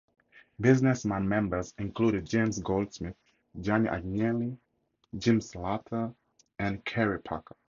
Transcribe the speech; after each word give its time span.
Businessman 0.59 1.29
members 1.29 1.75
included 1.77 2.25
James 2.25 2.57
Goldsmith, 2.59 3.15
Gianni 3.59 3.87
Agnelli, 3.87 4.57
Jim 5.15 5.39
Slater, 5.39 6.11
and 6.57 6.83
Kerry 6.85 7.19
Packer. 7.19 7.55